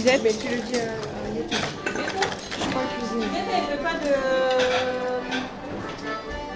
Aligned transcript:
Lisette 0.00 0.22
Mais 0.24 0.32
tu 0.32 0.48
le 0.48 0.62
dis 0.62 0.78
à, 0.80 0.84
à 0.84 1.28
Yetou. 1.36 1.56
Je 1.84 1.90
suis 2.62 2.70
pas 2.72 2.78
en 2.78 2.88
cuisine. 2.96 3.28
Elle 3.52 3.76
veut 3.76 3.82
pas 3.82 3.96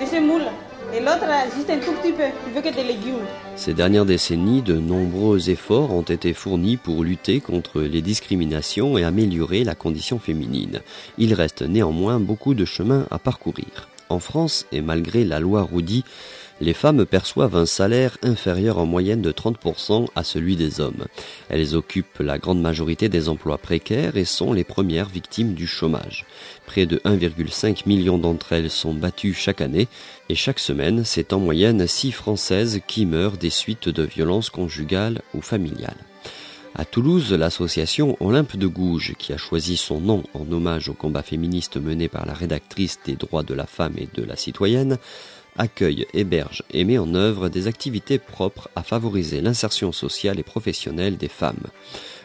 de, 0.01 0.03
de 0.03 0.09
semoule. 0.11 0.47
Et 0.95 1.01
l'autre, 1.01 1.27
juste 1.55 1.69
un 1.69 1.79
tout 1.79 1.93
petit 2.01 2.13
peu. 2.13 2.23
Il 2.47 2.55
veut 2.55 2.63
que 2.63 2.75
des 2.75 2.85
légumes. 2.85 3.27
Ces 3.57 3.75
dernières 3.75 4.07
décennies, 4.07 4.63
de 4.63 4.77
nombreux 4.77 5.51
efforts 5.51 5.93
ont 5.93 6.01
été 6.01 6.33
fournis 6.33 6.79
pour 6.79 7.05
lutter 7.05 7.41
contre 7.41 7.83
les 7.83 8.01
discriminations 8.01 8.97
et 8.97 9.05
améliorer 9.05 9.63
la 9.63 9.75
condition 9.75 10.19
féminine. 10.19 10.81
Il 11.19 11.35
reste 11.35 11.61
néanmoins 11.61 12.21
beaucoup 12.21 12.55
de 12.55 12.65
chemin 12.65 13.07
à 13.11 13.19
parcourir. 13.19 13.91
En 14.09 14.21
France, 14.21 14.65
et 14.73 14.81
malgré 14.81 15.23
la 15.25 15.39
loi 15.39 15.61
Roudy, 15.63 16.05
les 16.61 16.73
femmes 16.73 17.05
perçoivent 17.05 17.57
un 17.57 17.67
salaire 17.67 18.17
inférieur 18.23 18.79
en 18.79 18.87
moyenne 18.87 19.23
de 19.23 19.33
30% 19.33 20.07
à 20.15 20.25
celui 20.25 20.57
des 20.57 20.81
hommes. 20.81 21.07
Elles 21.49 21.75
occupent 21.75 22.21
la 22.21 22.39
grande 22.39 22.61
majorité 22.61 23.09
des 23.09 23.29
emplois 23.29 23.59
précaires 23.59 24.17
et 24.17 24.25
sont 24.25 24.53
les 24.53 24.65
premières 24.65 25.09
victimes 25.09 25.55
du 25.55 25.67
chômage. 25.67 26.27
Près 26.67 26.87
de 26.87 26.99
1,5 26.99 27.87
million 27.87 28.19
d'entre 28.19 28.53
elles 28.53 28.71
sont 28.71 28.95
battues 28.95 29.35
chaque 29.35 29.61
année 29.61 29.89
et 30.29 30.35
chaque 30.35 30.59
semaine, 30.59 31.05
c'est 31.05 31.33
en 31.33 31.41
moyenne 31.41 31.87
6 31.87 32.13
Françaises 32.13 32.81
qui 32.87 33.07
meurent 33.07 33.37
des 33.37 33.51
suites 33.51 33.89
de 33.89 34.03
violences 34.03 34.51
conjugales 34.51 35.23
ou 35.35 35.43
familiales. 35.43 35.99
À 36.77 36.85
Toulouse, 36.85 37.33
l'association 37.33 38.17
Olympe 38.19 38.57
de 38.57 38.67
Gouges, 38.67 39.15
qui 39.17 39.33
a 39.33 39.37
choisi 39.37 39.77
son 39.77 40.01
nom 40.01 40.25
en 40.35 40.51
hommage 40.51 40.89
au 40.89 40.93
combat 40.93 41.23
féministe 41.23 41.77
mené 41.77 42.09
par 42.09 42.27
la 42.27 42.35
rédactrice 42.35 42.99
des 43.07 43.15
droits 43.15 43.45
de 43.45 43.55
la 43.55 43.67
femme 43.67 43.95
et 43.97 44.09
de 44.13 44.25
la 44.25 44.35
citoyenne, 44.35 44.99
accueille, 45.57 46.07
héberge 46.15 46.63
et 46.71 46.85
met 46.85 46.99
en 46.99 47.15
œuvre 47.15 47.49
des 47.49 47.67
activités 47.67 48.19
propres 48.19 48.69
à 48.77 48.83
favoriser 48.83 49.41
l'insertion 49.41 49.93
sociale 49.93 50.39
et 50.39 50.43
professionnelle 50.43 51.17
des 51.17 51.29
femmes. 51.29 51.67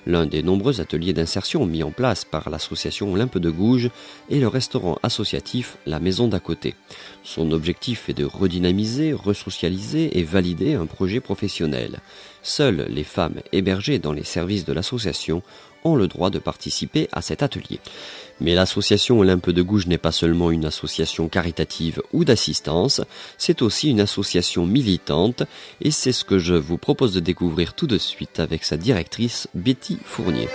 L'un 0.06 0.26
des 0.26 0.42
nombreux 0.42 0.82
ateliers 0.82 1.14
d'insertion 1.14 1.66
mis 1.66 1.84
en 1.84 1.92
place 1.92 2.26
par 2.26 2.50
l'association 2.50 3.12
Olympe 3.14 3.38
de 3.38 3.50
Gouges 3.50 3.92
est 4.32 4.40
le 4.40 4.48
restaurant 4.48 4.98
associatif 5.04 5.78
La 5.86 6.00
Maison 6.00 6.28
d'à 6.28 6.40
côté. 6.40 6.76
Son 7.24 7.52
objectif 7.52 8.10
est 8.10 8.14
de 8.14 8.26
redynamiser, 8.26 9.14
resocialiser 9.14 10.18
et 10.18 10.24
valider 10.24 10.74
un 10.74 10.86
projet 10.86 11.20
professionnel. 11.20 12.00
Seules 12.42 12.88
les 12.90 13.04
femmes 13.04 13.42
hébergées 13.52 14.00
dans 14.00 14.14
les 14.14 14.24
services 14.24 14.66
de 14.66 14.74
l'association 14.74 15.44
ont 15.84 15.96
le 15.96 16.08
droit 16.08 16.30
de 16.30 16.40
participer 16.40 17.08
à 17.12 17.22
cet 17.22 17.44
atelier. 17.44 17.80
Mais 18.42 18.56
l'association 18.56 19.20
Olympe 19.20 19.50
de 19.50 19.62
Gouges 19.62 19.88
n'est 19.88 19.98
pas 19.98 20.12
seulement 20.12 20.52
une 20.52 20.66
association 20.66 21.28
caritative 21.28 22.02
ou 22.14 22.24
d'assistance, 22.24 23.02
c'est 23.38 23.62
aussi 23.62 23.90
une 23.90 24.02
association 24.02 24.66
militante 24.66 25.44
et 25.82 25.92
c'est 25.92 26.14
ce 26.14 26.24
que 26.24 26.40
je 26.40 26.56
vous 26.56 26.78
propose 26.78 27.14
de 27.14 27.20
découvrir 27.20 27.74
tout 27.74 27.88
de 27.88 27.98
suite 27.98 28.40
avec 28.40 28.64
sa 28.64 28.78
directrice 28.78 29.48
Betty 29.54 29.98
Fournier. 30.04 30.48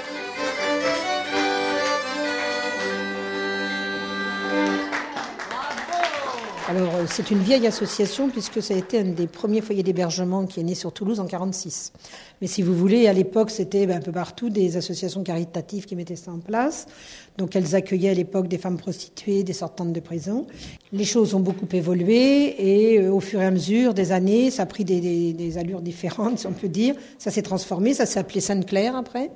Alors, 6.74 6.92
euh, 6.96 7.04
c'est 7.08 7.30
une 7.30 7.38
vieille 7.38 7.68
association 7.68 8.28
puisque 8.28 8.60
ça 8.60 8.74
a 8.74 8.76
été 8.76 8.98
un 8.98 9.04
des 9.04 9.28
premiers 9.28 9.60
foyers 9.60 9.84
d'hébergement 9.84 10.44
qui 10.44 10.58
est 10.58 10.64
né 10.64 10.74
sur 10.74 10.92
Toulouse 10.92 11.20
en 11.20 11.26
46. 11.26 11.92
Mais 12.40 12.48
si 12.48 12.62
vous 12.62 12.74
voulez, 12.74 13.06
à 13.06 13.12
l'époque, 13.12 13.50
c'était 13.50 13.86
ben, 13.86 13.98
un 13.98 14.00
peu 14.00 14.10
partout 14.10 14.50
des 14.50 14.76
associations 14.76 15.22
caritatives 15.22 15.84
qui 15.84 15.94
mettaient 15.94 16.16
ça 16.16 16.32
en 16.32 16.40
place. 16.40 16.86
Donc, 17.38 17.54
elles 17.54 17.76
accueillaient 17.76 18.08
à 18.08 18.14
l'époque 18.14 18.48
des 18.48 18.58
femmes 18.58 18.76
prostituées, 18.76 19.44
des 19.44 19.52
sortantes 19.52 19.92
de 19.92 20.00
prison. 20.00 20.48
Les 20.92 21.04
choses 21.04 21.34
ont 21.34 21.40
beaucoup 21.40 21.68
évolué 21.72 22.56
et 22.58 22.98
euh, 22.98 23.12
au 23.12 23.20
fur 23.20 23.40
et 23.40 23.46
à 23.46 23.52
mesure 23.52 23.94
des 23.94 24.10
années, 24.10 24.50
ça 24.50 24.64
a 24.64 24.66
pris 24.66 24.84
des, 24.84 25.58
allures 25.58 25.80
différentes, 25.80 26.40
si 26.40 26.48
on 26.48 26.52
peut 26.52 26.68
dire. 26.68 26.96
Ça 27.18 27.30
s'est 27.30 27.42
transformé, 27.42 27.94
ça 27.94 28.04
s'est 28.04 28.18
appelé 28.18 28.40
Sainte-Claire 28.40 28.96
après. 28.96 29.30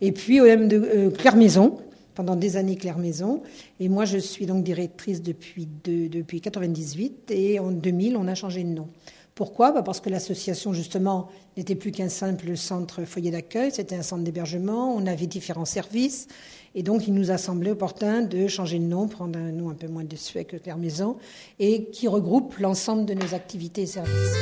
Et 0.00 0.12
puis, 0.12 0.40
OM 0.40 0.68
de 0.68 0.76
euh, 0.76 1.10
Claire 1.10 1.34
Maison, 1.34 1.78
pendant 2.18 2.34
des 2.34 2.56
années 2.56 2.74
Claire 2.74 2.98
Maison. 2.98 3.42
Et 3.78 3.88
moi, 3.88 4.04
je 4.04 4.18
suis 4.18 4.44
donc 4.44 4.64
directrice 4.64 5.22
depuis, 5.22 5.68
de- 5.84 6.08
depuis 6.08 6.40
98 6.40 7.30
et 7.30 7.60
en 7.60 7.70
2000, 7.70 8.16
on 8.16 8.26
a 8.26 8.34
changé 8.34 8.64
de 8.64 8.70
nom. 8.70 8.88
Pourquoi? 9.36 9.70
Bah, 9.70 9.82
Parce 9.84 10.00
que 10.00 10.10
l'association, 10.10 10.72
justement, 10.72 11.28
n'était 11.56 11.76
plus 11.76 11.92
qu'un 11.92 12.08
simple 12.08 12.56
centre 12.56 13.04
foyer 13.04 13.30
d'accueil, 13.30 13.70
c'était 13.72 13.94
un 13.94 14.02
centre 14.02 14.24
d'hébergement, 14.24 14.92
on 14.96 15.06
avait 15.06 15.28
différents 15.28 15.64
services. 15.64 16.26
Et 16.74 16.82
donc, 16.82 17.06
il 17.06 17.14
nous 17.14 17.30
a 17.30 17.38
semblé 17.38 17.70
opportun 17.70 18.22
de 18.22 18.48
changer 18.48 18.80
de 18.80 18.84
nom, 18.84 19.06
prendre 19.06 19.38
un 19.38 19.52
nom 19.52 19.70
un 19.70 19.74
peu 19.74 19.86
moins 19.86 20.02
désuet 20.02 20.44
que 20.44 20.56
Claire 20.56 20.76
Maison, 20.76 21.18
et 21.60 21.84
qui 21.84 22.08
regroupe 22.08 22.58
l'ensemble 22.58 23.04
de 23.06 23.14
nos 23.14 23.32
activités 23.32 23.82
et 23.82 23.86
services. 23.86 24.34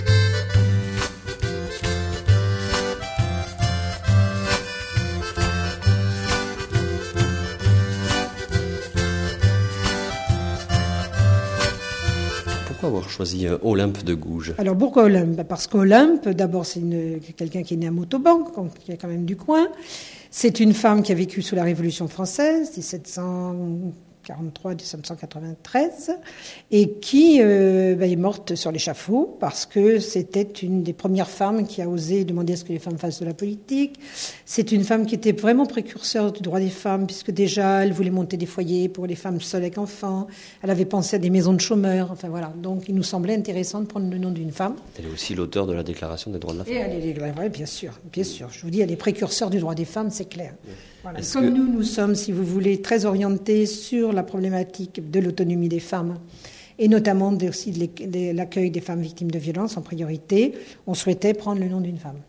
Avoir 12.86 13.08
choisi 13.10 13.47
euh, 13.47 13.58
Olympe 13.62 14.04
de 14.04 14.14
Gouges 14.14 14.54
Alors 14.58 14.76
pourquoi 14.76 15.04
Olympe? 15.04 15.36
Bah, 15.36 15.44
Parce 15.44 15.66
qu'Olympe, 15.66 16.28
d'abord, 16.28 16.64
c'est 16.64 16.80
quelqu'un 17.36 17.62
qui 17.62 17.74
est 17.74 17.76
né 17.76 17.88
à 17.88 17.91
donc 17.91 18.78
qui 18.78 18.92
est 18.92 18.97
quand 18.97 19.08
même 19.08 19.24
du 19.24 19.36
coin. 19.36 19.69
C'est 20.30 20.60
une 20.60 20.72
femme 20.72 21.02
qui 21.02 21.12
a 21.12 21.14
vécu 21.14 21.42
sous 21.42 21.54
la 21.56 21.64
Révolution 21.64 22.08
française, 22.08 22.70
1743-1793, 24.26 26.16
et 26.70 26.91
qui 26.92 27.38
euh, 27.41 27.94
bah, 27.94 28.06
est 28.06 28.16
morte 28.16 28.54
sur 28.54 28.72
l'échafaud 28.72 29.37
parce 29.41 29.66
que 29.66 29.98
c'était 29.98 30.42
une 30.42 30.82
des 30.82 30.92
premières 30.92 31.28
femmes 31.28 31.66
qui 31.66 31.82
a 31.82 31.88
osé 31.88 32.25
demander 32.25 32.54
à 32.54 32.56
ce 32.56 32.65
que 32.65 32.72
les 32.72 32.78
femmes 32.78 32.98
fassent 32.98 33.20
de 33.20 33.26
la 33.26 33.34
politique. 33.34 33.98
C'est 34.44 34.72
une 34.72 34.84
femme 34.84 35.06
qui 35.06 35.15
était 35.15 35.32
vraiment 35.32 35.66
précurseur 35.66 36.32
du 36.32 36.41
droit 36.42 36.60
des 36.60 36.69
femmes, 36.69 37.06
puisque 37.06 37.31
déjà 37.31 37.84
elle 37.84 37.92
voulait 37.92 38.10
monter 38.10 38.36
des 38.36 38.47
foyers 38.47 38.88
pour 38.88 39.06
les 39.06 39.15
femmes 39.16 39.41
seules 39.41 39.62
avec 39.62 39.78
enfants. 39.78 40.26
Elle 40.62 40.70
avait 40.70 40.84
pensé 40.84 41.16
à 41.16 41.19
des 41.19 41.31
maisons 41.31 41.53
de 41.53 41.60
chômeurs. 41.60 42.10
Enfin 42.10 42.28
voilà. 42.28 42.53
Donc 42.56 42.84
il 42.88 42.94
nous 42.94 43.03
semblait 43.03 43.34
intéressant 43.34 43.81
de 43.81 43.86
prendre 43.86 44.10
le 44.10 44.19
nom 44.19 44.31
d'une 44.31 44.53
femme. 44.53 44.76
Elle 44.98 45.06
est 45.06 45.12
aussi 45.12 45.34
l'auteur 45.34 45.66
de 45.66 45.72
la 45.72 45.82
Déclaration 45.82 46.31
des 46.31 46.38
droits 46.38 46.53
de 46.54 46.59
la 46.59 46.65
femme. 46.65 46.75
Et 46.75 46.76
elle 46.78 47.04
est, 47.06 47.20
ouais, 47.38 47.48
bien 47.48 47.66
sûr, 47.66 47.92
bien 48.12 48.25
sûr. 48.25 48.48
Je 48.50 48.62
vous 48.62 48.70
dis, 48.70 48.81
elle 48.81 48.91
est 48.91 48.97
précurseur 48.97 49.50
du 49.50 49.59
droit 49.59 49.75
des 49.75 49.84
femmes, 49.84 50.10
c'est 50.10 50.28
clair. 50.28 50.54
Voilà. 51.03 51.20
Comme 51.32 51.44
que- 51.47 51.56
nous, 51.56 51.72
nous 51.72 51.82
sommes, 51.84 52.15
si 52.16 52.32
vous 52.32 52.44
voulez, 52.44 52.81
très 52.82 53.04
orientés 53.04 53.66
sur 53.66 54.12
la 54.16 54.25
problématique 54.25 55.10
de 55.10 55.21
l'autonomie 55.21 55.69
des 55.69 55.81
femmes 55.81 56.19
et 56.78 56.88
notamment 56.88 57.37
aussi 57.49 57.71
de 57.71 58.32
l'accueil 58.32 58.71
des 58.71 58.81
femmes 58.81 59.00
victimes 59.00 59.31
de 59.31 59.38
violences 59.38 59.77
en 59.77 59.82
priorité, 59.82 60.54
on 60.87 60.94
souhaitait 60.94 61.32
prendre 61.32 61.60
le 61.60 61.69
nom 61.69 61.81
d'une 61.81 61.99
femme. 61.99 62.21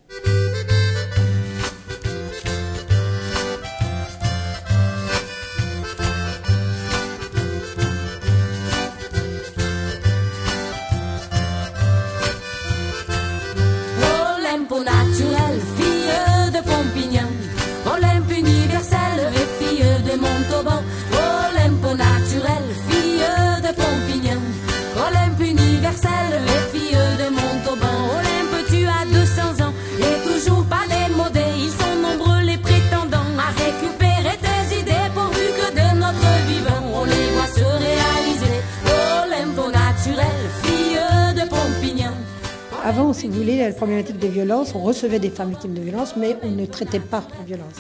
Vous 43.28 43.40
voulez, 43.40 43.58
la 43.58 43.74
problématique 43.74 44.20
des 44.20 44.30
violences, 44.30 44.74
on 44.74 44.82
recevait 44.82 45.20
des 45.20 45.30
femmes 45.30 45.50
victimes 45.50 45.74
de 45.74 45.82
violences, 45.82 46.16
mais 46.16 46.38
on 46.44 46.52
ne 46.52 46.66
traitait 46.66 47.00
pas 47.00 47.24
la 47.38 47.44
violence. 47.44 47.76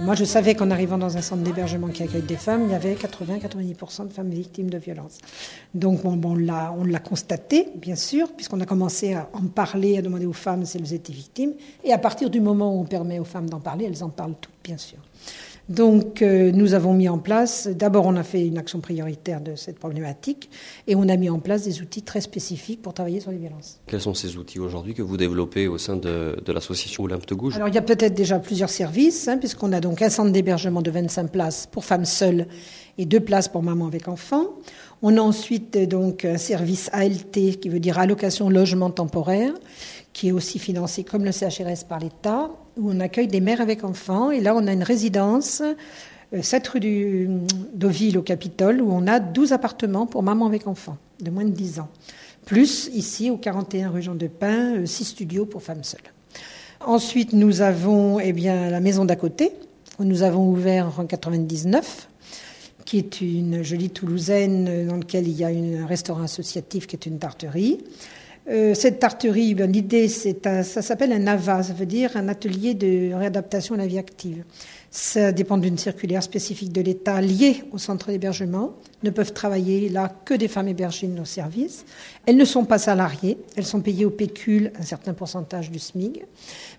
Moi, 0.00 0.14
je 0.14 0.24
savais 0.24 0.54
qu'en 0.54 0.70
arrivant 0.70 0.96
dans 0.98 1.16
un 1.16 1.20
centre 1.20 1.42
d'hébergement 1.42 1.88
qui 1.88 2.02
accueille 2.02 2.22
des 2.22 2.36
femmes, 2.36 2.62
il 2.64 2.72
y 2.72 2.74
avait 2.74 2.94
80-90% 2.94 4.08
de 4.08 4.12
femmes 4.12 4.30
victimes 4.30 4.70
de 4.70 4.78
violences. 4.78 5.18
Donc, 5.74 6.02
bon, 6.02 6.16
bon, 6.16 6.32
on 6.32 6.84
l'a 6.84 6.98
constaté, 6.98 7.68
bien 7.76 7.96
sûr, 7.96 8.32
puisqu'on 8.32 8.60
a 8.60 8.66
commencé 8.66 9.12
à 9.12 9.28
en 9.34 9.46
parler, 9.46 9.98
à 9.98 10.02
demander 10.02 10.26
aux 10.26 10.32
femmes 10.32 10.64
si 10.64 10.78
elles 10.78 10.94
étaient 10.94 11.12
victimes. 11.12 11.52
Et 11.84 11.92
à 11.92 11.98
partir 11.98 12.30
du 12.30 12.40
moment 12.40 12.74
où 12.74 12.80
on 12.80 12.84
permet 12.84 13.18
aux 13.18 13.24
femmes 13.24 13.50
d'en 13.50 13.60
parler, 13.60 13.84
elles 13.84 14.02
en 14.02 14.08
parlent 14.08 14.36
toutes, 14.40 14.54
bien 14.64 14.78
sûr. 14.78 14.98
Donc, 15.70 16.20
euh, 16.20 16.50
nous 16.50 16.74
avons 16.74 16.92
mis 16.92 17.08
en 17.08 17.18
place, 17.18 17.68
d'abord, 17.68 18.04
on 18.04 18.16
a 18.16 18.24
fait 18.24 18.44
une 18.44 18.58
action 18.58 18.80
prioritaire 18.80 19.40
de 19.40 19.54
cette 19.54 19.78
problématique, 19.78 20.50
et 20.88 20.96
on 20.96 21.08
a 21.08 21.16
mis 21.16 21.30
en 21.30 21.38
place 21.38 21.62
des 21.62 21.80
outils 21.80 22.02
très 22.02 22.20
spécifiques 22.20 22.82
pour 22.82 22.92
travailler 22.92 23.20
sur 23.20 23.30
les 23.30 23.36
violences. 23.38 23.78
Quels 23.86 24.00
sont 24.00 24.12
ces 24.12 24.36
outils 24.36 24.58
aujourd'hui 24.58 24.94
que 24.94 25.02
vous 25.02 25.16
développez 25.16 25.68
au 25.68 25.78
sein 25.78 25.94
de, 25.94 26.36
de 26.44 26.52
l'association 26.52 27.04
Olympe 27.04 27.24
de 27.24 27.36
Gouges? 27.36 27.54
Alors, 27.54 27.68
il 27.68 27.74
y 27.76 27.78
a 27.78 27.82
peut-être 27.82 28.14
déjà 28.14 28.40
plusieurs 28.40 28.68
services, 28.68 29.28
hein, 29.28 29.38
puisqu'on 29.38 29.72
a 29.72 29.78
donc 29.78 30.02
un 30.02 30.10
centre 30.10 30.32
d'hébergement 30.32 30.82
de 30.82 30.90
25 30.90 31.30
places 31.30 31.68
pour 31.70 31.84
femmes 31.84 32.04
seules 32.04 32.48
et 32.98 33.06
deux 33.06 33.20
places 33.20 33.46
pour 33.46 33.62
mamans 33.62 33.86
avec 33.86 34.08
enfants. 34.08 34.46
On 35.02 35.16
a 35.16 35.20
ensuite 35.20 35.76
euh, 35.76 35.86
donc 35.86 36.24
un 36.24 36.36
service 36.36 36.90
ALT, 36.92 37.30
qui 37.60 37.68
veut 37.68 37.78
dire 37.78 38.00
allocation 38.00 38.50
logement 38.50 38.90
temporaire, 38.90 39.52
qui 40.12 40.28
est 40.28 40.32
aussi 40.32 40.58
financé 40.58 41.04
comme 41.04 41.24
le 41.24 41.30
CHRS 41.30 41.84
par 41.88 42.00
l'État, 42.00 42.50
où 42.80 42.90
on 42.90 43.00
accueille 43.00 43.28
des 43.28 43.40
mères 43.40 43.60
avec 43.60 43.84
enfants. 43.84 44.30
Et 44.30 44.40
là, 44.40 44.54
on 44.56 44.66
a 44.66 44.72
une 44.72 44.82
résidence, 44.82 45.62
7 46.40 46.68
rue 46.68 46.80
du, 46.80 47.28
Deauville 47.74 48.18
au 48.18 48.22
Capitole, 48.22 48.80
où 48.80 48.90
on 48.92 49.06
a 49.06 49.20
12 49.20 49.52
appartements 49.52 50.06
pour 50.06 50.22
mamans 50.22 50.46
avec 50.46 50.66
enfants 50.66 50.96
de 51.20 51.30
moins 51.30 51.44
de 51.44 51.50
10 51.50 51.80
ans. 51.80 51.88
Plus 52.46 52.90
ici, 52.94 53.30
au 53.30 53.36
41 53.36 53.90
rue 53.90 54.02
Jean 54.02 54.14
de 54.14 54.26
Pin, 54.26 54.84
6 54.84 55.04
studios 55.04 55.44
pour 55.44 55.62
femmes 55.62 55.84
seules. 55.84 56.00
Ensuite, 56.80 57.34
nous 57.34 57.60
avons 57.60 58.18
eh 58.18 58.32
la 58.32 58.80
maison 58.80 59.04
d'à 59.04 59.16
côté, 59.16 59.52
où 59.98 60.04
nous 60.04 60.22
avons 60.22 60.48
ouvert 60.48 60.98
en 60.98 61.04
99 61.04 62.08
qui 62.90 62.98
est 62.98 63.20
une 63.20 63.62
jolie 63.62 63.90
Toulousaine 63.90 64.88
dans 64.88 64.96
laquelle 64.96 65.28
il 65.28 65.38
y 65.38 65.44
a 65.44 65.48
un 65.48 65.86
restaurant 65.86 66.22
associatif 66.22 66.88
qui 66.88 66.96
est 66.96 67.06
une 67.06 67.20
tarterie. 67.20 67.78
Euh, 68.50 68.74
cette 68.74 68.98
tarterie, 68.98 69.54
ben, 69.54 69.70
l'idée, 69.70 70.08
ça 70.08 70.64
s'appelle 70.64 71.12
un 71.12 71.26
AVA, 71.28 71.62
ça 71.62 71.72
veut 71.72 71.86
dire 71.86 72.16
un 72.16 72.28
atelier 72.28 72.74
de 72.74 73.14
réadaptation 73.14 73.76
à 73.76 73.78
la 73.78 73.86
vie 73.86 73.98
active. 73.98 74.42
Ça 74.90 75.30
dépend 75.30 75.56
d'une 75.56 75.78
circulaire 75.78 76.22
spécifique 76.22 76.72
de 76.72 76.80
l'État 76.80 77.20
liée 77.20 77.62
au 77.70 77.78
centre 77.78 78.08
d'hébergement. 78.08 78.74
Ne 79.02 79.10
peuvent 79.10 79.32
travailler 79.32 79.88
là 79.88 80.12
que 80.24 80.34
des 80.34 80.48
femmes 80.48 80.68
hébergées 80.68 81.06
de 81.06 81.14
nos 81.14 81.24
services. 81.24 81.84
Elles 82.26 82.36
ne 82.36 82.44
sont 82.44 82.64
pas 82.64 82.78
salariées, 82.78 83.38
elles 83.56 83.64
sont 83.64 83.80
payées 83.80 84.04
au 84.04 84.10
pécule 84.10 84.72
un 84.78 84.82
certain 84.82 85.14
pourcentage 85.14 85.70
du 85.70 85.78
SMIG. 85.78 86.24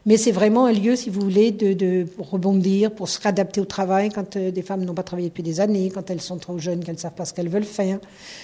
Mais 0.06 0.18
c'est 0.18 0.31
vraiment 0.31 0.65
un 0.65 0.71
lieu, 0.71 0.95
si 0.95 1.09
vous 1.09 1.21
voulez, 1.21 1.51
de, 1.51 2.06
rebondir, 2.18 2.91
pour 2.91 3.09
se 3.09 3.19
réadapter 3.19 3.62
au 3.62 3.65
travail 3.65 4.09
quand 4.09 4.35
euh, 4.35 4.51
des 4.51 4.62
femmes 4.62 4.83
n'ont 4.83 4.94
pas 4.94 5.03
travaillé 5.03 5.29
depuis 5.29 5.44
des 5.44 5.59
années, 5.59 5.91
quand 5.94 6.09
elles 6.09 6.21
sont 6.21 6.38
trop 6.38 6.57
jeunes, 6.57 6.83
qu'elles 6.83 6.95
ne 6.95 7.00
savent 7.00 7.13
pas 7.13 7.25
ce 7.25 7.33
qu'elles 7.33 7.50
veulent 7.50 7.63
faire. 7.63 8.00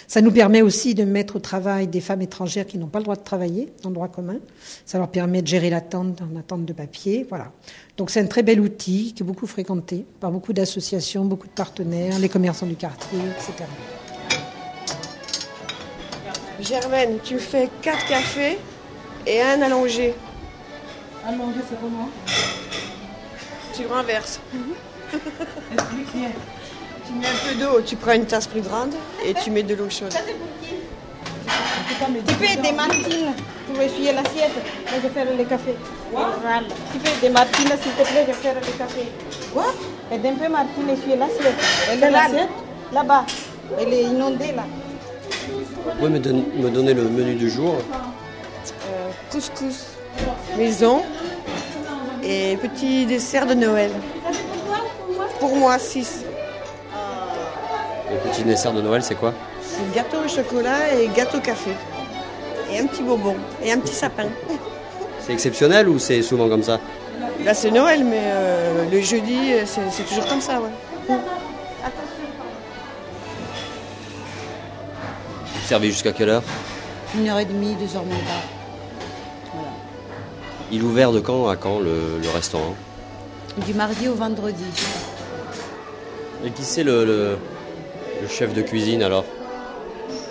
Ça 0.07 0.21
nous 0.21 0.31
permet 0.31 0.61
aussi 0.61 0.95
de 0.95 1.03
mettre 1.03 1.37
au 1.37 1.39
travail 1.39 1.87
des 1.87 2.01
femmes 2.01 2.21
étrangères 2.21 2.65
qui 2.65 2.77
n'ont 2.77 2.87
pas 2.87 2.99
le 2.99 3.03
droit 3.03 3.15
de 3.15 3.23
travailler 3.23 3.71
en 3.83 3.91
droit 3.91 4.07
commun. 4.07 4.37
Ça 4.85 4.97
leur 4.97 5.09
permet 5.09 5.41
de 5.41 5.47
gérer 5.47 5.69
l'attente 5.69 6.21
en 6.21 6.37
attente 6.37 6.65
de 6.65 6.73
papier. 6.73 7.25
Voilà. 7.29 7.51
Donc 7.97 8.11
c'est 8.11 8.19
un 8.19 8.27
très 8.27 8.43
bel 8.43 8.59
outil 8.59 9.13
qui 9.13 9.23
est 9.23 9.25
beaucoup 9.25 9.47
fréquenté 9.47 10.05
par 10.19 10.31
beaucoup 10.31 10.53
d'associations, 10.53 11.25
beaucoup 11.25 11.47
de 11.47 11.53
partenaires, 11.53 12.19
les 12.19 12.29
commerçants 12.29 12.67
du 12.67 12.75
quartier, 12.75 13.19
etc. 13.19 13.66
Germaine, 16.59 17.19
tu 17.23 17.39
fais 17.39 17.69
quatre 17.81 18.05
cafés 18.07 18.57
et 19.25 19.41
un 19.41 19.61
allongé. 19.61 20.15
Allongé, 21.25 21.59
c'est 21.69 21.79
comment? 21.79 22.09
Tu 23.73 23.85
renverses. 23.85 24.39
Tu 27.07 27.13
mets 27.13 27.27
un 27.27 27.47
peu 27.47 27.55
d'eau, 27.55 27.81
tu 27.81 27.95
prends 27.95 28.11
une 28.11 28.25
tasse 28.25 28.47
plus 28.47 28.59
grande 28.59 28.93
et 29.25 29.33
tu 29.33 29.49
mets 29.49 29.63
de 29.63 29.75
l'eau 29.75 29.89
chaude. 29.89 30.13
Tu 32.27 32.35
peux 32.35 32.61
des 32.61 32.71
martines 32.73 33.33
pour 33.65 33.81
essuyer 33.81 34.11
l'assiette. 34.11 34.51
Moi, 34.53 34.95
je 34.95 35.07
vais 35.07 35.13
faire 35.13 35.25
le 35.37 35.43
café. 35.45 35.75
Tu 36.91 36.99
peux 36.99 37.21
des 37.21 37.29
martines, 37.29 37.69
s'il 37.81 37.91
te 37.93 38.01
plaît, 38.03 38.21
je 38.21 38.25
vais 38.25 38.33
faire 38.33 38.55
le 38.55 38.77
café. 38.77 39.03
Quoi? 39.53 39.73
Aide 40.11 40.25
un 40.25 40.35
peu 40.35 40.49
Martine 40.49 40.89
essuyer 40.89 41.15
l'assiette. 41.15 41.55
Est 41.91 42.09
l'assiette 42.09 42.49
Là-bas. 42.91 43.25
Elle 43.79 43.93
est 43.93 44.03
inondée, 44.03 44.53
là. 44.55 44.63
Vous 45.49 45.91
pouvez 45.97 46.09
me, 46.09 46.19
don- 46.19 46.45
me 46.55 46.69
donner 46.69 46.93
le 46.93 47.03
menu 47.03 47.35
du 47.35 47.49
jour 47.49 47.75
Euh, 47.75 49.09
Couscous 49.31 49.85
maison 50.57 51.01
et 52.23 52.57
petit 52.57 53.05
dessert 53.05 53.45
de 53.45 53.53
Noël. 53.53 53.91
Pour 55.39 55.55
moi, 55.55 55.77
6. 55.77 56.23
Le 58.11 58.29
petit 58.29 58.43
dessert 58.43 58.73
de 58.73 58.81
Noël, 58.81 59.03
c'est 59.03 59.15
quoi? 59.15 59.33
C'est 59.61 59.93
gâteau 59.93 60.17
au 60.25 60.27
chocolat 60.27 60.93
et 60.99 61.07
gâteau 61.15 61.39
café. 61.39 61.71
Et 62.71 62.79
un 62.79 62.87
petit 62.87 63.03
bonbon 63.03 63.35
et 63.63 63.71
un 63.71 63.79
petit 63.79 63.93
sapin. 63.95 64.25
C'est 65.21 65.33
exceptionnel 65.33 65.89
ou 65.89 65.99
c'est 65.99 66.21
souvent 66.21 66.47
comme 66.47 66.63
ça? 66.63 66.79
Là, 67.43 67.53
c'est 67.53 67.69
Noël, 67.71 68.03
mais 68.05 68.21
euh, 68.23 68.85
le 68.89 69.01
jeudi, 69.01 69.51
euh, 69.53 69.63
c'est 69.65 69.81
c'est 69.91 70.03
toujours 70.03 70.25
comme 70.25 70.39
ça, 70.39 70.53
ouais. 70.61 70.69
Servez 75.67 75.87
jusqu'à 75.89 76.13
quelle 76.13 76.29
heure 76.29 76.43
Une 77.15 77.27
heure 77.27 77.39
et 77.39 77.45
demie, 77.45 77.75
deux 77.75 77.93
heures 77.97 78.05
moins 78.05 78.15
tard. 78.17 78.43
Voilà. 79.53 79.69
Il 80.71 80.79
est 80.81 80.83
ouvert 80.83 81.11
de 81.11 81.19
quand 81.19 81.47
à 81.49 81.55
quand 81.57 81.79
le, 81.79 82.19
le 82.21 82.29
restaurant 82.29 82.73
Du 83.65 83.73
mardi 83.73 84.07
au 84.07 84.13
vendredi. 84.15 84.63
Et 86.45 86.51
qui 86.51 86.63
c'est 86.63 86.83
le, 86.83 87.03
le- 87.05 87.37
le 88.21 88.27
chef 88.27 88.53
de 88.53 88.61
cuisine 88.61 89.03
alors 89.03 89.25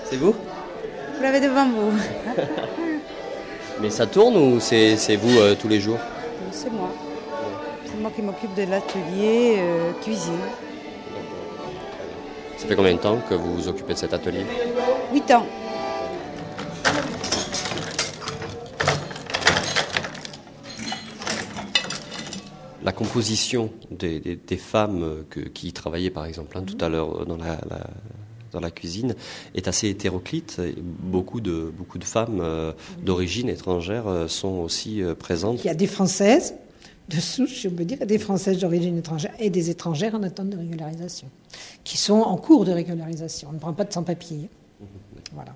C'est 0.09 0.17
vous 0.17 0.33
Vous 1.17 1.23
l'avez 1.23 1.41
devant 1.41 1.67
vous. 1.69 1.93
Mais 3.83 3.91
ça 3.91 4.07
tourne 4.07 4.37
ou 4.37 4.59
c'est 4.59 4.97
c'est 4.97 5.17
vous 5.17 5.39
euh, 5.39 5.55
tous 5.55 5.69
les 5.69 5.81
jours 5.81 5.99
C'est 6.51 6.73
moi. 6.73 6.89
C'est 7.85 8.01
moi 8.01 8.11
qui 8.17 8.23
m'occupe 8.23 8.55
de 8.55 8.63
l'atelier 8.63 9.57
euh, 9.59 9.93
cuisine. 10.03 10.33
Ça 12.57 12.67
fait 12.67 12.77
combien 12.77 12.95
de 12.95 12.99
temps 12.99 13.19
que 13.29 13.35
vous 13.35 13.55
vous 13.55 13.69
occupez 13.69 13.93
de 13.95 13.99
cet 13.99 14.13
atelier 14.15 14.45
Huit 15.13 15.31
ans. 15.33 15.47
La 22.85 22.93
composition 22.93 23.71
des, 23.91 24.21
des- 24.21 24.37
des 24.37 24.57
femmes 24.57 25.03
euh, 25.03 25.23
que- 25.29 25.41
qui 25.41 25.73
travaillaient 25.73 26.11
par 26.11 26.25
exemple 26.25 26.57
hein, 26.57 26.63
tout 26.65 26.77
à 26.85 26.89
l'heure 26.89 27.23
euh, 27.23 27.25
dans 27.25 27.37
la, 27.37 27.59
la- 27.69 27.87
dans 28.53 28.61
la 28.61 28.71
cuisine 28.71 29.17
est 29.57 29.67
assez 29.67 29.89
hétéroclite. 29.89 30.61
Beaucoup 31.03 31.41
de, 31.41 31.73
beaucoup 31.77 31.99
de 31.99 32.05
femmes 32.05 32.39
euh, 32.41 32.73
d'origine 33.03 33.49
étrangère 33.49 34.07
euh, 34.07 34.29
sont 34.29 34.59
aussi 34.61 35.03
euh, 35.03 35.15
présentes. 35.15 35.65
Il 35.65 35.67
y 35.67 35.71
a 35.71 35.75
des 35.75 35.89
Françaises 35.89 36.55
de 37.09 37.17
souche, 37.21 37.61
je 37.63 37.69
peux 37.69 37.85
dire, 37.85 37.99
des 38.07 38.19
Françaises 38.19 38.59
d'origine 38.59 38.99
étrangère 38.99 39.33
et 39.41 39.51
des 39.51 39.71
étrangères 39.71 40.15
en 40.15 40.23
attente 40.23 40.51
de 40.51 40.57
régularisation, 40.57 41.29
sont 41.97 42.21
en 42.21 42.37
cours 42.37 42.65
de 42.65 42.73
régularisation. 42.73 43.49
On 43.51 43.55
ne 43.55 43.59
prend 43.59 43.73
pas 43.73 43.85
de 43.85 43.93
sans-papiers. 43.93 44.49
Voilà. 45.33 45.55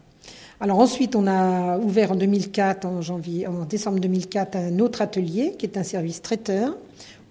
Alors 0.61 0.79
ensuite, 0.79 1.17
on 1.17 1.27
a 1.27 1.79
ouvert 1.79 2.13
en 2.13 2.17
2004, 2.17 2.85
en 2.85 3.01
janvier, 3.01 3.47
en 3.47 3.65
décembre 3.65 3.99
2004, 3.99 4.57
un 4.57 4.79
autre 4.79 5.01
atelier 5.01 5.55
qui 5.59 5.65
est 5.65 5.79
un 5.79 5.83
service 5.83 6.21
traiteur, 6.21 6.77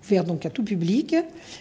ouvert 0.03 0.23
donc 0.23 0.47
à 0.47 0.49
tout 0.49 0.63
public, 0.63 1.15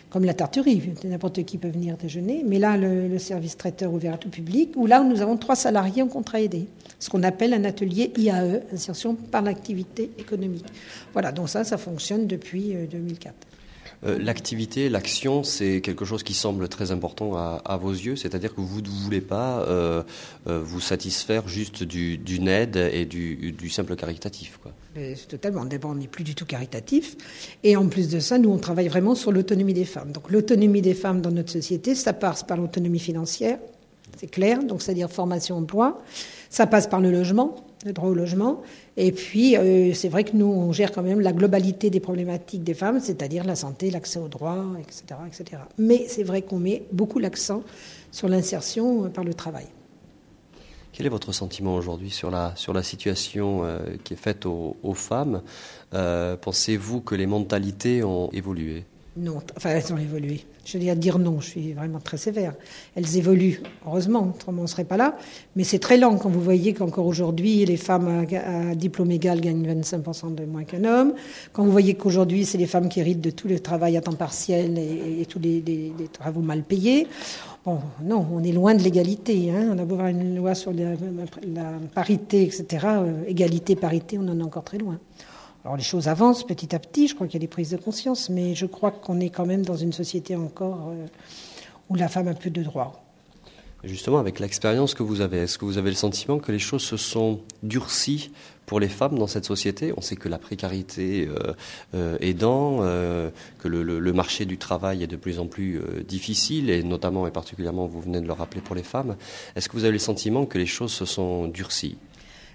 comme 0.09 0.25
la 0.25 0.33
tarterie. 0.33 0.95
N'importe 1.05 1.45
qui 1.45 1.59
peut 1.59 1.69
venir 1.69 1.99
déjeuner. 1.99 2.43
Mais 2.47 2.59
là, 2.59 2.79
le, 2.79 3.07
le 3.07 3.19
service 3.19 3.59
traiteur 3.59 3.93
ouvert 3.93 4.15
à 4.15 4.17
tout 4.17 4.31
public, 4.31 4.73
où 4.77 4.87
là, 4.87 5.03
nous 5.05 5.21
avons 5.21 5.37
trois 5.37 5.57
salariés 5.57 6.01
en 6.01 6.09
contrat 6.09 6.41
aidé, 6.41 6.67
ce 6.99 7.11
qu'on 7.11 7.23
appelle 7.23 7.53
un 7.53 7.65
atelier 7.65 8.13
IAE, 8.17 8.63
insertion 8.73 9.15
par 9.15 9.43
l'activité 9.43 10.11
économique. 10.19 10.67
Voilà, 11.13 11.33
donc 11.33 11.51
ça, 11.51 11.65
ça 11.65 11.77
fonctionne 11.77 12.27
depuis 12.27 12.75
euh, 12.75 12.87
2004. 12.87 13.35
Euh, 14.05 14.19
L'activité, 14.21 14.89
l'action, 14.89 15.43
c'est 15.43 15.81
quelque 15.81 16.05
chose 16.05 16.23
qui 16.23 16.35
semble 16.35 16.69
très 16.69 16.91
important 16.93 17.35
à, 17.37 17.77
vos 17.81 17.91
yeux, 17.93 18.15
c'est-à-dire 18.17 18.55
que 18.55 18.61
vous 18.61 18.81
ne 18.81 18.89
voulez 18.89 19.21
pas 19.21 19.61
euh, 19.63 20.03
euh, 20.47 20.61
vous 20.63 20.81
satisfaire 20.81 21.49
juste 21.49 21.83
du- 21.83 22.17
d'une 22.19 22.47
aide 22.49 22.77
et 22.93 23.05
du, 23.07 23.53
du 23.53 23.71
simple 23.71 23.97
caritatif. 23.97 24.59
Quoi. 24.63 24.73
Totalement. 25.29 25.65
D'abord, 25.65 25.91
on 25.93 25.97
n'est 25.97 26.07
plus 26.09 26.25
du 26.25 26.35
tout 26.35 26.47
caritatif. 26.47 27.17
Et 27.65 27.77
en 27.77 27.89
plus 27.89 28.09
de 28.09 28.21
ça, 28.21 28.39
nous, 28.39 28.51
on 28.51 28.59
travaille 28.59 28.89
vraiment 28.89 29.15
sur 29.15 29.33
l'autonomie 29.33 29.75
des 29.75 29.85
femmes. 29.85 30.13
Donc, 30.13 30.31
l'autonomie 30.31 30.83
des 30.83 30.95
femmes 30.95 31.21
dans 31.21 31.31
notre 31.31 31.51
société, 31.53 31.95
ça 31.95 32.13
passe 32.13 32.43
par 32.45 32.57
l'autonomie 32.57 32.99
financière, 33.01 33.59
c'est 34.17 34.31
clair, 34.31 34.63
donc 34.65 34.83
c'est-à-dire 34.83 35.11
formation-emploi. 35.11 36.01
Ça 36.51 36.67
passe 36.67 36.87
par 36.87 37.01
le 37.01 37.11
logement, 37.11 37.57
le 37.85 37.93
droit 37.93 38.09
au 38.09 38.15
logement. 38.15 38.63
Et 38.97 39.13
puis, 39.13 39.57
euh, 39.57 39.93
c'est 39.95 40.09
vrai 40.09 40.25
que 40.25 40.37
nous, 40.37 40.47
on 40.47 40.73
gère 40.73 40.93
quand 40.93 41.03
même 41.03 41.21
la 41.21 41.33
globalité 41.33 41.91
des 41.91 42.01
problématiques 42.01 42.65
des 42.65 42.75
femmes, 42.75 43.01
c'est-à-dire 43.01 43.45
la 43.45 43.57
santé, 43.57 43.91
l'accès 43.91 44.19
aux 44.19 44.29
droits, 44.29 44.67
etc. 44.81 45.21
etc. 45.27 45.63
Mais 45.79 46.07
c'est 46.09 46.25
vrai 46.25 46.43
qu'on 46.43 46.59
met 46.59 46.83
beaucoup 46.93 47.19
l'accent 47.19 47.63
sur 48.11 48.29
l'insertion 48.29 49.05
euh, 49.05 49.09
par 49.09 49.25
le 49.25 49.35
travail. 49.35 49.67
Quel 50.93 51.07
est 51.07 51.11
votre 51.11 51.33
sentiment 51.33 51.77
aujourd'hui 51.77 52.11
sur 52.11 52.31
la, 52.31 52.57
sur 52.57 52.73
la 52.73 52.83
situation 52.83 53.61
euh, 53.63 53.79
qui 54.03 54.15
est 54.15 54.17
faite 54.17 54.47
aux, 54.47 54.95
femmes? 54.95 55.43
Pensez-vous 55.93 57.01
que 57.01 57.15
les 57.15 57.27
mentalités 57.27 58.03
ont 58.03 58.31
évolué? 58.33 58.85
Non, 59.21 59.39
enfin, 59.57 59.71
elles 59.71 59.93
ont 59.93 59.99
évolué. 59.99 60.45
Je 60.65 60.79
vais 60.79 60.95
dire 60.95 61.19
non, 61.19 61.41
je 61.41 61.47
suis 61.49 61.73
vraiment 61.73 61.99
très 61.99 62.19
sévère. 62.19 62.55
Elles 62.95 63.17
évoluent, 63.17 63.61
heureusement, 63.85 64.33
autrement 64.35 64.61
on 64.61 64.63
ne 64.63 64.69
serait 64.69 64.85
pas 64.85 64.97
là. 64.97 65.17
Mais 65.57 65.65
c'est 65.65 65.81
très 65.81 65.97
lent 65.97 66.17
quand 66.19 66.29
vous 66.29 66.41
voyez 66.41 66.73
qu'encore 66.73 67.07
aujourd'hui, 67.07 67.65
les 67.65 67.77
femmes 67.77 68.27
à, 68.33 68.75
diplôme 68.77 69.11
égal 69.11 69.41
gagnent 69.41 69.67
25% 69.67 70.37
de 70.37 70.45
moins 70.45 70.63
qu'un 70.63 70.85
homme. 70.85 71.15
Quand 71.53 71.65
vous 71.65 71.73
voyez 71.73 71.95
qu'aujourd'hui, 71.95 72.45
c'est 72.45 72.59
les 72.59 72.67
femmes 72.67 72.89
qui 72.89 73.01
héritent 73.01 73.21
de 73.21 73.31
tout 73.31 73.49
le 73.49 73.59
travail 73.59 73.97
à 73.97 74.03
temps 74.03 74.13
partiel 74.13 74.79
et, 74.79 75.27
tous 75.27 75.41
les, 75.41 75.93
travaux 76.13 76.43
mal 76.43 76.63
payés. 76.63 77.09
Bon, 77.65 77.81
non, 78.05 78.25
on 78.33 78.45
est 78.45 78.53
loin 78.53 78.75
de 78.75 78.83
l'égalité. 78.83 79.51
Hein. 79.51 79.71
On 79.75 79.79
a 79.79 79.85
beau 79.85 79.95
avoir 79.95 80.09
une 80.09 80.37
loi 80.37 80.55
sur 80.55 80.73
la, 80.73 80.91
la 81.53 81.73
parité, 81.93 82.43
etc. 82.43 82.67
euh, 82.85 83.25
égalité, 83.27 83.75
parité, 83.75 84.17
on 84.17 84.29
en 84.29 84.39
est 84.39 84.45
encore 84.45 84.65
très 84.65 84.79
loin. 84.79 84.99
Alors 85.65 85.77
les 85.77 85.83
choses 85.83 86.09
avancent 86.09 86.47
petit 86.47 86.75
à 86.75 86.79
petit, 86.79 87.09
je 87.09 87.15
crois 87.15 87.27
qu'il 87.27 87.35
y 87.35 87.43
a 87.43 87.47
des 87.47 87.49
prises 87.49 87.71
de 87.71 87.77
conscience, 87.77 88.31
mais 88.31 88.55
je 88.55 88.67
crois 88.67 88.91
qu'on 88.91 89.21
est 89.21 89.31
quand 89.31 89.47
même 89.47 89.65
dans 89.65 89.77
une 89.77 89.93
société 89.93 90.37
encore 90.37 90.89
euh, 90.91 91.07
où 91.89 91.95
la 91.95 92.09
femme 92.09 92.29
a 92.29 92.35
peu 92.35 92.51
de 92.51 92.63
droits. 92.63 93.03
Justement, 93.85 94.19
avec 94.19 94.41
l'expérience 94.41 94.95
que 94.95 95.05
vous 95.05 95.21
avez, 95.21 95.39
est-ce 95.39 95.57
que 95.57 95.65
vous 95.65 95.79
avez 95.79 95.91
le 95.91 95.97
sentiment 95.97 96.41
que 96.41 96.51
les 96.51 96.59
choses 96.59 96.83
se 96.83 96.97
sont 96.97 97.41
durcies 97.63 98.33
pour 98.67 98.81
les 98.81 98.89
femmes 98.89 99.17
dans 99.17 99.29
cette 99.29 99.45
société? 99.45 99.93
On 99.97 100.01
sait 100.01 100.17
que 100.17 100.29
la 100.29 100.39
précarité 100.39 101.29
euh, 101.29 101.55
euh, 101.95 102.19
aidant, 102.21 102.79
euh, 102.81 103.31
que 103.61 103.69
le, 103.69 104.13
marché 104.13 104.47
du 104.47 104.59
travail 104.59 105.05
est 105.05 105.07
de 105.07 105.15
plus 105.15 105.39
en 105.39 105.47
plus 105.47 105.79
euh, 105.79 106.03
difficile, 106.03 106.71
et 106.71 106.83
notamment 106.83 107.29
et 107.29 107.31
particulièrement, 107.31 107.87
vous 107.87 108.01
venez 108.01 108.21
de 108.21 108.27
le 108.27 108.33
rappeler 108.33 108.61
pour 108.61 108.75
les 108.75 108.83
femmes. 108.83 109.17
Est-ce 109.55 109.69
que 109.69 109.75
vous 109.75 109.85
avez 109.85 109.93
le 109.93 110.01
sentiment 110.01 110.45
que 110.45 110.59
les 110.59 110.67
choses 110.67 110.93
se 110.93 111.05
sont 111.05 111.47
durcies? 111.47 111.99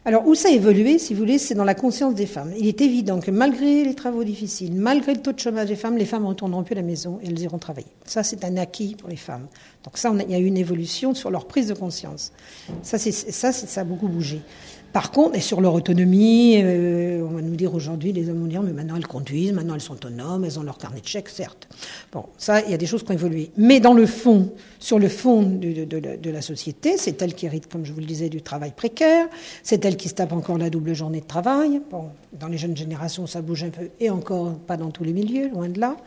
Alors, 0.06 0.28
où 0.28 0.36
ça 0.36 0.50
a 0.50 0.52
évolué, 0.52 1.00
si 1.00 1.14
vous 1.14 1.20
voulez, 1.20 1.38
c'est 1.38 1.56
dans 1.56 1.64
la 1.64 1.76
conscience 1.76 2.14
des 2.14 2.26
femmes. 2.26 2.52
Il 2.58 2.68
est 2.68 2.82
évident 2.82 3.22
que 3.22 3.32
malgré 3.32 3.86
les 3.86 3.96
travaux 3.96 4.26
difficiles, 4.26 4.74
malgré 4.74 5.14
le 5.14 5.22
taux 5.22 5.32
de 5.32 5.40
chômage 5.40 5.70
des 5.70 5.78
femmes, 5.78 5.98
les 5.98 6.06
femmes 6.06 6.26
retourneront 6.26 6.64
plus 6.64 6.74
à 6.74 6.76
la 6.76 6.82
maison 6.82 7.20
et 7.24 7.28
elles 7.28 7.40
iront 7.40 7.58
travailler. 7.58 7.88
Ça, 8.06 8.22
c'est 8.22 8.44
un 8.44 8.58
acquis 8.58 8.96
pour 8.96 9.08
les 9.08 9.16
femmes. 9.16 9.48
Donc 9.86 9.98
ça, 9.98 10.14
il 10.14 10.30
y 10.30 10.36
a 10.36 10.40
eu 10.40 10.46
une 10.46 10.58
évolution 10.58 11.14
sur 11.14 11.32
leur 11.32 11.46
prise 11.46 11.68
de 11.68 11.74
conscience. 11.74 12.34
Ça, 12.82 12.98
ça 12.98 13.82
a 13.82 13.84
beaucoup 13.86 14.10
bougé. 14.10 14.42
Par 14.94 15.10
contre, 15.10 15.36
et 15.36 15.40
sur 15.40 15.60
leur 15.60 15.74
autonomie, 15.74 16.62
euh, 16.62 17.26
on 17.28 17.34
va 17.34 17.42
nous 17.42 17.56
dire 17.56 17.74
aujourd'hui, 17.74 18.14
les 18.14 18.30
hommes 18.30 18.42
vont 18.42 18.46
dire, 18.46 18.62
mais 18.62 18.74
maintenant 18.74 18.96
elles 18.96 19.08
conduisent, 19.08 19.52
maintenant 19.52 19.74
elles 19.74 19.82
sont 19.82 19.94
autonomes, 19.94 20.46
elles 20.46 20.60
ont 20.60 20.64
leur 20.64 20.78
carnet 20.78 21.02
de 21.02 21.08
chèques, 21.08 21.30
certes. 21.30 21.68
Bon, 22.12 22.26
ça, 22.38 22.62
il 22.62 22.70
y 22.70 22.76
a 22.76 22.78
des 22.78 22.86
choses 22.86 23.04
qui 23.04 23.10
ont 23.10 23.16
évolué. 23.16 23.50
Mais 23.58 23.80
dans 23.80 23.96
le 23.96 24.06
fond, 24.06 24.52
sur 24.78 25.00
le 25.00 25.10
fond 25.10 25.42
de, 25.42 25.84
de, 25.84 26.30
la 26.30 26.42
société, 26.44 26.98
c'est 26.98 27.20
elle 27.24 27.34
qui 27.34 27.48
hérite, 27.48 27.72
comme 27.72 27.86
je 27.86 27.92
vous 27.92 28.02
le 28.02 28.06
disais, 28.06 28.30
du 28.30 28.44
travail 28.44 28.72
précaire, 28.76 29.28
c'est 29.64 29.84
elle 29.84 29.98
qui 29.98 30.10
se 30.10 30.14
tape 30.14 30.32
encore 30.32 30.60
la 30.60 30.70
double 30.70 30.94
journée 30.94 31.22
de 31.22 31.26
travail. 31.26 31.82
Bon, 31.90 32.10
dans 32.40 32.48
les 32.48 32.60
jeunes 32.60 32.78
générations, 32.78 33.26
ça 33.26 33.42
bouge 33.42 33.64
un 33.64 33.70
peu, 33.70 33.90
et 34.00 34.12
encore 34.12 34.54
pas 34.60 34.78
dans 34.78 34.92
tous 34.92 35.04
les 35.04 35.14
milieux, 35.14 35.50
loin 35.50 35.70
de 35.70 35.80
là. 35.80 35.98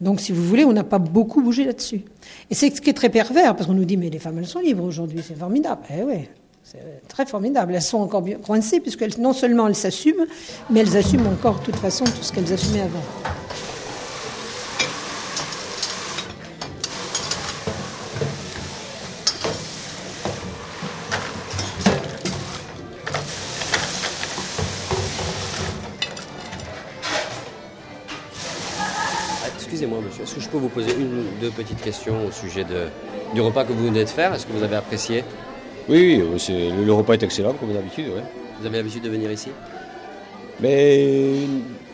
Donc, 0.00 0.20
si 0.20 0.32
vous 0.32 0.42
voulez, 0.42 0.64
on 0.64 0.72
n'a 0.72 0.82
pas 0.82 0.98
beaucoup 0.98 1.40
bougé 1.40 1.64
là-dessus. 1.64 2.02
Et 2.50 2.54
c'est 2.56 2.74
ce 2.74 2.80
qui 2.80 2.90
est 2.90 2.94
très 2.94 3.10
pervers, 3.10 3.54
parce 3.54 3.68
qu'on 3.68 3.74
nous 3.74 3.84
dit, 3.84 3.96
mais 3.96 4.10
les 4.10 4.18
femmes, 4.18 4.38
elles 4.38 4.48
sont 4.48 4.58
libres 4.58 4.82
aujourd'hui, 4.82 5.20
c'est 5.24 5.38
formidable. 5.38 5.82
Eh 5.96 6.02
ouais, 6.02 6.28
c'est 6.64 7.06
très 7.08 7.26
formidable. 7.26 7.74
Elles 7.74 7.82
sont 7.82 7.98
encore 7.98 8.22
bien 8.22 8.38
coincées, 8.38 8.80
puisque 8.80 9.18
non 9.18 9.34
seulement 9.34 9.68
elles 9.68 9.74
s'assument, 9.74 10.24
mais 10.70 10.80
elles 10.80 10.96
assument 10.96 11.28
encore, 11.28 11.60
de 11.60 11.64
toute 11.66 11.76
façon, 11.76 12.04
tout 12.04 12.22
ce 12.22 12.32
qu'elles 12.32 12.52
assumaient 12.52 12.80
avant. 12.80 13.02
Excusez-moi, 29.56 30.00
monsieur, 30.00 30.22
est-ce 30.22 30.36
que 30.36 30.40
je 30.40 30.48
peux 30.48 30.56
vous 30.56 30.68
poser 30.68 30.94
une 30.94 31.18
ou 31.18 31.24
deux 31.40 31.50
petites 31.50 31.82
questions 31.82 32.26
au 32.26 32.30
sujet 32.30 32.64
du 33.34 33.40
repas 33.40 33.64
que 33.64 33.72
vous 33.72 33.86
venez 33.86 34.04
de 34.04 34.08
faire? 34.08 34.32
Est-ce 34.32 34.46
que 34.46 34.52
vous 34.52 34.62
avez 34.62 34.76
apprécié? 34.76 35.24
Oui, 35.88 36.22
oui 36.22 36.40
c'est, 36.40 36.70
le, 36.70 36.92
repas 36.92 37.14
est 37.14 37.22
excellent, 37.22 37.52
comme 37.54 37.72
d'habitude. 37.72 38.08
Ouais. 38.08 38.22
Vous 38.60 38.66
avez 38.66 38.78
l'habitude 38.78 39.02
de 39.02 39.10
venir 39.10 39.30
ici? 39.30 39.50
Mais 40.60 41.32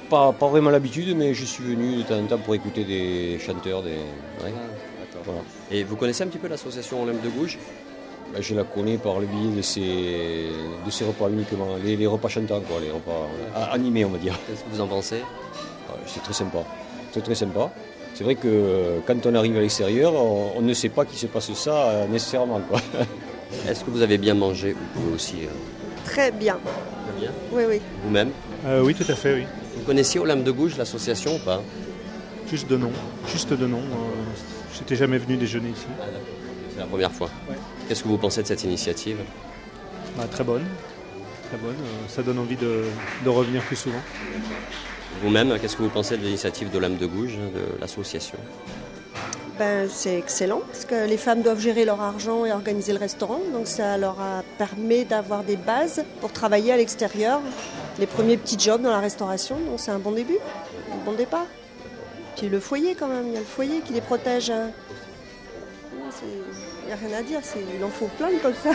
pas, 0.09 0.32
pas 0.32 0.49
vraiment 0.49 0.70
l'habitude, 0.70 1.16
mais 1.16 1.35
je 1.35 1.44
suis 1.44 1.64
venu 1.64 1.97
de 1.97 2.02
temps 2.02 2.18
en 2.18 2.26
temps 2.26 2.38
pour 2.38 2.54
écouter 2.54 2.85
des 2.85 3.38
chanteurs. 3.38 3.82
Des... 3.82 3.90
Ouais. 4.44 4.52
Ah, 4.54 5.18
voilà. 5.25 5.40
Et 5.70 5.85
vous 5.85 5.97
connaissez 5.97 6.25
un 6.25 6.28
petit 6.28 6.38
peu 6.38 6.49
l'association 6.49 7.02
Olympe 7.02 7.23
de 7.23 7.28
Gouges? 7.30 7.59
Ben, 8.32 8.42
Je 8.42 8.54
la 8.54 8.64
connais 8.64 8.99
par 8.99 9.18
le 9.18 9.26
biais 9.26 9.56
de 9.56 9.62
ces, 9.62 10.50
de 10.85 10.90
ces 10.90 11.04
repas 11.04 11.28
uniquement, 11.28 11.76
les, 11.82 11.97
les 11.97 12.06
repas 12.06 12.28
chantants, 12.28 12.61
quoi, 12.61 12.80
les 12.80 12.90
repas 12.90 13.11
ouais. 13.11 13.62
animés, 13.73 14.04
on 14.04 14.11
va 14.11 14.18
dire. 14.18 14.38
Qu'est-ce 14.47 14.64
que 14.64 14.70
vous 14.70 14.80
en 14.80 14.87
pensez? 14.87 15.23
C'est 16.06 16.23
très 16.23 16.32
sympa. 16.32 16.59
C'est 17.12 17.23
très 17.23 17.35
sympa. 17.35 17.70
C'est 18.14 18.25
vrai 18.25 18.35
que 18.37 19.00
quand 19.06 19.26
on 19.26 19.35
arrive 19.35 19.56
à 19.56 19.61
l'extérieur, 19.61 20.14
on, 20.14 20.52
on, 20.56 20.61
ne 20.61 20.75
sait 20.75 20.88
pas 20.88 21.04
qu'il 21.04 21.18
se 21.18 21.26
passe 21.26 21.52
ça 21.54 22.06
nécessairement. 22.09 22.61
Quoi. 22.68 22.80
Est-ce 23.69 23.85
que 23.85 23.90
vous 23.90 24.02
avez 24.02 24.19
bien 24.19 24.35
mangé 24.35 24.73
Vous 24.73 25.00
pouvez 25.00 25.14
aussi. 25.14 25.37
Euh... 25.45 25.49
Très 26.04 26.30
bien. 26.30 26.59
Très 26.62 27.21
bien 27.21 27.30
Oui, 27.52 27.62
oui. 27.69 27.80
Vous-même 28.04 28.30
euh, 28.66 28.83
Oui, 28.83 28.95
tout 28.95 29.11
à 29.11 29.14
fait, 29.14 29.35
oui. 29.35 29.45
Vous 29.76 29.83
connaissiez 29.85 30.21
Olympe 30.21 30.45
de 30.45 30.50
Gouges, 30.50 30.76
l'association 30.76 31.37
ou 31.37 31.38
pas? 31.38 31.62
Juste 32.49 32.69
de 32.69 32.76
nom. 32.76 32.90
Juste 33.30 33.52
de 33.52 33.66
nom. 33.66 33.78
Euh, 33.78 34.33
J'étais 34.76 34.97
jamais 34.97 35.19
venu 35.19 35.37
déjeuner 35.37 35.71
ici. 35.71 35.87
Ah, 36.00 36.04
C'est 36.73 36.80
la 36.80 36.87
première 36.87 37.12
fois. 37.12 37.28
Ouais. 37.49 37.57
Qu'est-ce 37.88 38.02
que 38.02 38.09
vous 38.09 38.19
pensez 38.19 38.42
de 38.42 38.47
cette 38.47 38.64
initiative? 38.64 39.19
Bah, 40.16 40.25
Très 40.30 40.45
bonne. 40.45 40.64
Très 41.49 41.59
bonne. 41.59 41.75
Euh, 41.75 42.09
ça 42.09 42.23
donne 42.23 42.38
envie 42.38 42.57
de, 42.57 42.85
de 43.25 43.28
revenir 43.28 43.62
plus 43.62 43.76
souvent. 43.76 44.00
Vous-même, 45.23 45.59
qu'est-ce 45.61 45.76
que 45.76 45.83
vous 45.83 45.88
pensez 45.90 46.16
de 46.16 46.23
l'initiative 46.23 46.71
d'Olympe 46.71 46.99
de 46.99 47.07
Gouges, 47.07 47.37
de 47.37 47.80
l'association? 47.80 48.38
Ben, 49.61 49.90
c'est 49.90 50.17
excellent 50.17 50.62
parce 50.67 50.87
que 50.87 51.07
les 51.07 51.19
femmes 51.19 51.43
doivent 51.43 51.61
gérer 51.61 51.85
leur 51.85 52.00
argent 52.00 52.47
et 52.47 52.52
organiser 52.52 52.95
le 52.95 52.99
restaurant. 52.99 53.40
Donc 53.52 53.67
ça 53.67 53.99
leur 53.99 54.19
a 54.19 54.43
permis 54.57 55.05
d'avoir 55.05 55.45
des 55.45 55.57
bases 55.57 56.02
pour 56.23 56.33
travailler 56.33 56.73
à 56.73 56.79
l'extérieur, 56.79 57.43
les 57.99 58.07
premiers 58.07 58.38
petits 58.38 58.59
jobs 58.59 58.81
dans 58.81 58.90
la 58.90 59.00
restauration. 59.00 59.57
Donc 59.57 59.79
c'est 59.79 59.90
un 59.90 59.99
bon 59.99 60.12
début, 60.12 60.38
un 60.90 61.05
bon 61.05 61.12
départ. 61.12 61.45
Puis 62.38 62.49
le 62.49 62.59
foyer 62.59 62.95
quand 62.95 63.09
même, 63.09 63.26
il 63.26 63.35
y 63.35 63.37
a 63.37 63.40
le 63.40 63.45
foyer 63.45 63.81
qui 63.81 63.93
les 63.93 64.00
protège. 64.00 64.50
Il 66.23 66.87
n'y 66.87 66.93
a 66.93 66.97
rien 66.97 67.19
à 67.19 67.23
dire, 67.23 67.40
il 67.76 67.85
en 67.85 67.90
faut 67.90 68.09
plein 68.17 68.31
comme 68.43 68.55
ça. 68.64 68.71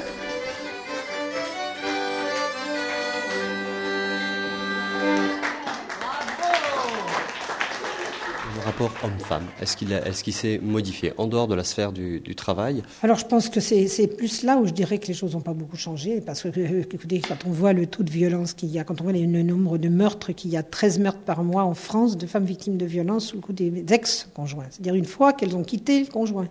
Rapport 8.66 8.92
homme-femme 9.04 9.44
Est-ce 9.62 9.78
qu'il 9.78 9.92
est 9.94 10.32
s'est 10.32 10.60
modifié 10.62 11.14
en 11.18 11.28
dehors 11.28 11.48
de 11.48 11.54
la 11.54 11.64
sphère 11.64 11.92
du, 11.92 12.22
travail? 12.36 12.84
Alors 13.04 13.18
je 13.18 13.26
pense 13.26 13.48
que 13.50 13.60
c'est 13.60 14.08
plus 14.18 14.44
là 14.44 14.58
où 14.58 14.66
je 14.66 14.74
dirais 14.74 14.98
que 14.98 15.08
les 15.08 15.14
choses 15.14 15.34
n'ont 15.34 15.42
pas 15.42 15.54
beaucoup 15.54 15.78
changé, 15.78 16.20
parce 16.20 16.42
que 16.42 16.50
écoutez, 16.92 17.22
quand 17.22 17.38
on 17.46 17.52
voit 17.52 17.74
le 17.74 17.86
taux 17.86 18.04
de 18.04 18.10
violence 18.10 18.54
qu'il 18.54 18.70
y 18.70 18.80
a, 18.80 18.84
quand 18.84 19.00
on 19.02 19.04
voit 19.04 19.14
le 19.14 19.44
nombre 19.44 19.78
de 19.78 19.88
meurtres 19.88 20.34
qu'il 20.34 20.50
y 20.50 20.58
a, 20.58 20.64
13 20.64 21.00
meurtres 21.00 21.20
par 21.20 21.44
mois 21.44 21.64
en 21.64 21.76
France 21.76 22.18
de 22.18 22.26
femmes 22.26 22.46
victimes 22.46 22.78
de 22.78 22.86
violences 22.86 23.28
sous 23.28 23.36
le 23.36 23.42
coup 23.42 23.54
des 23.54 23.86
ex-conjoints, 23.90 24.66
c'est-à-dire 24.72 24.96
une 24.96 25.06
fois 25.06 25.34
qu'elles 25.34 25.56
ont 25.56 25.64
quitté 25.64 26.02
le 26.02 26.08
conjoint. 26.08 26.48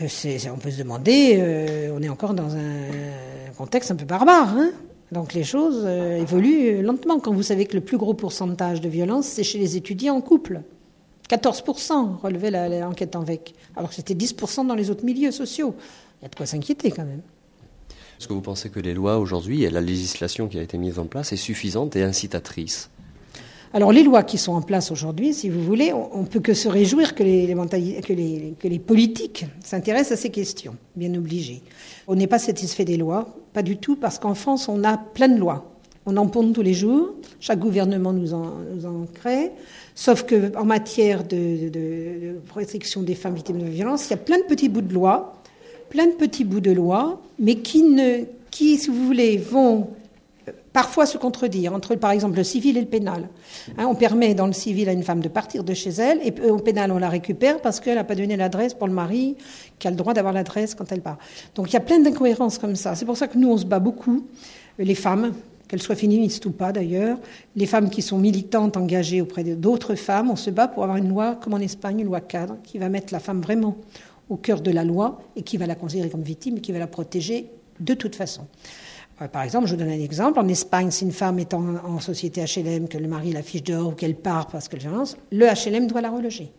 on 0.00 0.58
peut 0.58 0.70
se 0.70 0.78
demander, 0.78 1.36
euh, 1.38 1.96
on 1.96 2.02
est 2.02 2.08
encore 2.08 2.34
dans 2.34 2.56
un 2.56 3.52
contexte 3.56 3.92
un 3.92 3.96
peu 3.96 4.04
barbare, 4.04 4.48
hein? 4.48 4.70
Donc 5.10 5.32
les 5.32 5.44
choses 5.44 5.84
euh, 5.86 6.20
évoluent 6.20 6.82
lentement. 6.82 7.18
Quand 7.18 7.32
vous 7.32 7.42
savez 7.42 7.64
que 7.64 7.74
le 7.74 7.80
plus 7.80 7.96
gros 7.96 8.12
pourcentage 8.12 8.82
de 8.82 8.90
violence, 8.90 9.26
c'est 9.26 9.42
chez 9.42 9.58
les 9.58 9.76
étudiants 9.76 10.14
en 10.14 10.20
couple. 10.20 10.60
14% 11.28 12.20
relevait 12.22 12.50
l'enquête 12.80 13.16
en 13.16 13.22
VEC, 13.22 13.54
alors 13.76 13.90
que 13.90 13.94
c'était 13.94 14.14
10% 14.14 14.66
dans 14.66 14.74
les 14.74 14.90
autres 14.90 15.04
milieux 15.04 15.30
sociaux. 15.30 15.74
Il 16.20 16.24
y 16.24 16.26
a 16.26 16.28
de 16.28 16.34
quoi 16.34 16.46
s'inquiéter 16.46 16.90
quand 16.90 17.04
même. 17.04 17.22
Est-ce 18.18 18.26
que 18.26 18.32
vous 18.32 18.40
pensez 18.40 18.70
que 18.70 18.80
les 18.80 18.94
lois 18.94 19.18
aujourd'hui 19.18 19.62
et 19.62 19.70
la 19.70 19.80
législation 19.80 20.48
qui 20.48 20.58
a 20.58 20.62
été 20.62 20.76
mise 20.76 20.98
en 20.98 21.04
place 21.04 21.32
est 21.32 21.36
suffisante 21.36 21.94
et 21.94 22.02
incitatrice? 22.02 22.90
Alors 23.74 23.92
les 23.92 24.02
lois 24.02 24.22
qui 24.22 24.38
sont 24.38 24.52
en 24.52 24.62
place 24.62 24.90
aujourd'hui, 24.90 25.34
si 25.34 25.50
vous 25.50 25.62
voulez, 25.62 25.92
on, 25.92 26.22
ne 26.22 26.26
peut 26.26 26.40
que 26.40 26.54
se 26.54 26.68
réjouir 26.68 27.14
que 27.14 27.22
les, 27.22 27.46
les, 27.46 27.54
que 27.54 28.12
les, 28.14 28.54
que 28.58 28.66
les 28.66 28.78
politiques 28.78 29.44
s'intéressent 29.62 30.18
à 30.18 30.22
ces 30.22 30.30
questions, 30.30 30.76
bien 30.96 31.14
obligé. 31.14 31.62
On 32.06 32.14
n'est 32.14 32.26
pas 32.26 32.38
satisfait 32.38 32.86
des 32.86 32.96
lois, 32.96 33.36
pas 33.52 33.62
du 33.62 33.76
tout, 33.76 33.94
parce 33.94 34.18
qu'en 34.18 34.34
France, 34.34 34.68
on 34.68 34.82
a 34.84 34.96
plein 34.96 35.28
de 35.28 35.38
lois. 35.38 35.77
On 36.10 36.16
en 36.16 36.26
ponde 36.26 36.54
tous 36.54 36.62
les 36.62 36.72
jours, 36.72 37.10
chaque 37.38 37.58
gouvernement 37.58 38.14
nous 38.14 38.32
en, 38.32 39.04
crée. 39.12 39.52
Sauf 39.94 40.24
qu'en 40.24 40.64
matière 40.64 41.22
de, 41.22 41.68
de, 41.68 41.68
de, 41.68 42.40
protection 42.46 43.02
des 43.02 43.14
femmes 43.14 43.34
victimes 43.34 43.58
de 43.58 43.66
violence, 43.66 44.06
il 44.06 44.12
y 44.12 44.14
a 44.14 44.16
plein 44.16 44.38
de 44.38 44.44
petits 44.44 44.70
bouts 44.70 44.80
de 44.80 44.94
loi, 44.94 45.34
plein 45.90 46.06
de 46.06 46.12
petits 46.12 46.44
bouts 46.44 46.60
de 46.60 46.70
loi, 46.70 47.20
mais 47.38 47.56
qui, 47.56 47.82
ne, 47.82 48.24
si 48.50 48.88
vous 48.88 49.04
voulez, 49.04 49.36
vont 49.36 49.88
parfois 50.72 51.04
se 51.04 51.18
contredire 51.18 51.74
entre, 51.74 51.94
par 51.94 52.12
exemple, 52.12 52.38
le 52.38 52.44
civil 52.44 52.78
et 52.78 52.80
le 52.80 52.86
pénal. 52.86 53.28
Hein, 53.76 53.84
on 53.86 53.94
permet 53.94 54.32
dans 54.32 54.46
le 54.46 54.54
civil 54.54 54.88
à 54.88 54.92
une 54.92 55.02
femme 55.02 55.20
de 55.20 55.28
partir 55.28 55.62
de 55.62 55.74
chez 55.74 55.90
elle, 55.90 56.20
et 56.26 56.32
au 56.48 56.56
pénal, 56.56 56.90
on 56.90 56.98
la 56.98 57.10
récupère 57.10 57.60
parce 57.60 57.80
qu'elle 57.80 57.96
n'a 57.96 58.04
pas 58.04 58.14
donné 58.14 58.38
l'adresse 58.38 58.72
pour 58.72 58.86
le 58.86 58.94
mari, 58.94 59.36
qui 59.78 59.86
a 59.86 59.90
le 59.90 59.96
droit 59.98 60.14
d'avoir 60.14 60.32
l'adresse 60.32 60.74
quand 60.74 60.90
elle 60.90 61.02
part. 61.02 61.18
Donc 61.54 61.68
il 61.68 61.74
y 61.74 61.76
a 61.76 61.80
plein 61.80 62.00
d'incohérences 62.00 62.56
comme 62.56 62.76
ça. 62.76 62.94
C'est 62.94 63.04
pour 63.04 63.18
ça 63.18 63.28
que 63.28 63.36
nous, 63.36 63.50
on 63.50 63.58
se 63.58 63.66
bat 63.66 63.78
beaucoup, 63.78 64.24
les 64.78 64.94
femmes, 64.94 65.34
qu'elles 65.68 65.82
soient 65.82 65.94
féministes 65.94 66.46
ou 66.46 66.50
pas 66.50 66.72
d'ailleurs, 66.72 67.18
les 67.54 67.66
femmes 67.66 67.90
qui 67.90 68.02
sont 68.02 68.18
militantes, 68.18 68.76
engagées 68.76 69.20
auprès 69.20 69.44
d'autres 69.44 69.94
femmes, 69.94 70.30
on 70.30 70.36
se 70.36 70.50
bat 70.50 70.66
pour 70.66 70.82
avoir 70.82 70.98
une 70.98 71.08
loi, 71.08 71.36
comme 71.36 71.54
en 71.54 71.58
Espagne, 71.58 72.00
une 72.00 72.06
loi 72.06 72.20
cadre, 72.20 72.56
qui 72.64 72.78
va 72.78 72.88
mettre 72.88 73.12
la 73.12 73.20
femme 73.20 73.40
vraiment 73.40 73.76
au 74.30 74.36
cœur 74.36 74.60
de 74.60 74.70
la 74.70 74.84
loi 74.84 75.20
et 75.36 75.42
qui 75.42 75.56
va 75.56 75.66
la 75.66 75.74
considérer 75.74 76.10
comme 76.10 76.22
victime 76.22 76.56
et 76.56 76.60
qui 76.60 76.72
va 76.72 76.78
la 76.78 76.86
protéger 76.86 77.50
de 77.80 77.94
toute 77.94 78.16
façon. 78.16 78.46
Euh, 79.22 79.28
par 79.28 79.42
exemple, 79.42 79.66
je 79.66 79.74
vous 79.74 79.78
donne 79.78 79.90
un 79.90 80.00
exemple. 80.00 80.38
En 80.38 80.48
Espagne, 80.48 80.90
si 80.90 81.04
une 81.04 81.12
femme 81.12 81.38
est 81.38 81.54
en, 81.54 82.00
société 82.00 82.42
HLM, 82.42 82.88
que 82.88 82.98
le 82.98 83.08
mari 83.08 83.32
la 83.32 83.42
fiche 83.42 83.62
dehors 83.62 83.88
ou 83.88 83.92
qu'elle 83.92 84.14
part 84.14 84.46
parce 84.48 84.68
qu'elle 84.68 84.80
violence, 84.80 85.16
le 85.30 85.46
HLM 85.46 85.86
doit 85.86 86.00
la 86.00 86.10
reloger 86.10 86.52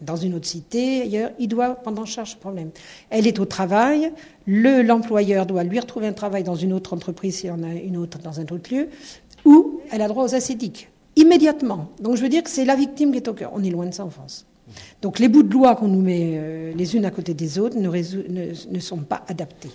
dans 0.00 0.16
une 0.16 0.34
autre 0.34 0.46
cité, 0.46 1.02
ailleurs, 1.02 1.30
il 1.38 1.48
doit 1.48 1.74
prendre 1.74 2.00
en 2.00 2.04
charge 2.04 2.32
ce 2.32 2.36
problème. 2.36 2.70
Elle 3.10 3.26
est 3.26 3.38
au 3.38 3.44
travail, 3.44 4.12
le, 4.46 4.82
l'employeur 4.82 5.46
doit 5.46 5.64
lui 5.64 5.80
retrouver 5.80 6.06
un 6.06 6.12
travail 6.12 6.42
dans 6.42 6.54
une 6.54 6.72
autre 6.72 6.92
entreprise 6.92 7.36
s'il 7.36 7.50
en 7.50 7.62
a 7.62 7.72
une 7.72 7.96
autre 7.96 8.18
dans 8.18 8.40
un 8.40 8.44
autre 8.44 8.74
lieu, 8.74 8.88
ou 9.44 9.80
elle 9.90 10.02
a 10.02 10.08
droit 10.08 10.24
aux 10.24 10.34
ascédiques, 10.34 10.90
immédiatement. 11.16 11.88
Donc 12.00 12.16
je 12.16 12.22
veux 12.22 12.28
dire 12.28 12.42
que 12.42 12.50
c'est 12.50 12.64
la 12.64 12.76
victime 12.76 13.12
qui 13.12 13.18
est 13.18 13.28
au 13.28 13.34
cœur. 13.34 13.50
On 13.54 13.62
est 13.62 13.70
loin 13.70 13.86
de 13.86 13.94
ça 13.94 14.04
en 14.04 14.10
France. 14.10 14.46
Donc 15.00 15.18
les 15.18 15.28
bouts 15.28 15.44
de 15.44 15.52
loi 15.52 15.76
qu'on 15.76 15.88
nous 15.88 16.02
met 16.02 16.32
euh, 16.34 16.72
les 16.74 16.96
unes 16.96 17.04
à 17.04 17.10
côté 17.10 17.34
des 17.34 17.58
autres 17.58 17.76
ne 17.78 18.80
sont 18.80 18.98
pas 18.98 19.22
adaptés. 19.28 19.70